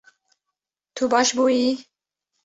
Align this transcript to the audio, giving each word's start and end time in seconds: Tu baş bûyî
Tu 0.95 1.03
baş 1.13 1.29
bûyî 1.37 1.69